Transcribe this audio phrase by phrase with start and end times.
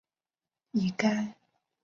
[0.03, 0.03] 该地
[0.71, 1.33] 以铜业知名。